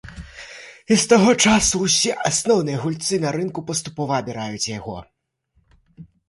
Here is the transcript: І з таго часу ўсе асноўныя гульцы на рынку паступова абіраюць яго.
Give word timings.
І 0.93 0.95
з 1.01 1.03
таго 1.11 1.33
часу 1.49 1.81
ўсе 1.85 2.11
асноўныя 2.29 2.77
гульцы 2.85 3.19
на 3.27 3.35
рынку 3.37 3.59
паступова 3.69 4.13
абіраюць 4.25 4.65
яго. 4.77 4.97